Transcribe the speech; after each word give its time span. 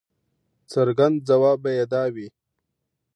څرګند 0.71 1.17
ځواب 1.29 1.57
به 1.63 1.71
یې 1.77 1.85
دا 1.93 2.03
وي. 2.13 2.27